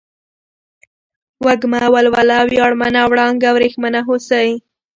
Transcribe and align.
وږمه، 1.45 1.79
ولوله، 1.93 2.37
وياړمنه، 2.49 3.01
وړانگه، 3.11 3.49
ورېښمينه، 3.55 3.99
هوسۍ 4.07 4.49